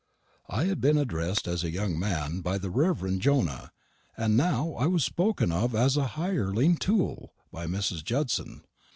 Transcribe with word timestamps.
I 0.49 0.63
had 0.65 0.81
been 0.81 0.97
addressed 0.97 1.47
as 1.47 1.63
a 1.63 1.69
"young 1.69 1.99
man" 1.99 2.39
by 2.41 2.57
the 2.57 2.71
reverend 2.71 3.21
Jonah, 3.21 3.71
and 4.17 4.35
now 4.35 4.71
I 4.73 4.87
was 4.87 5.05
spoken 5.05 5.51
of 5.51 5.75
as 5.75 5.95
a 5.95 6.07
"hireling 6.17 6.77
tool" 6.77 7.35
by 7.51 7.67
Miss 7.67 7.87
Judson. 8.01 8.63